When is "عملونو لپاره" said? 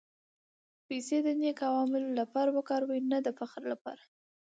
1.79-2.49